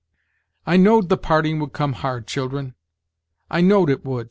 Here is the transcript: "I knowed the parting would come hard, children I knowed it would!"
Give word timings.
"I 0.65 0.77
knowed 0.77 1.09
the 1.09 1.15
parting 1.17 1.59
would 1.59 1.73
come 1.73 1.93
hard, 1.93 2.25
children 2.25 2.73
I 3.51 3.61
knowed 3.61 3.91
it 3.91 4.03
would!" 4.03 4.19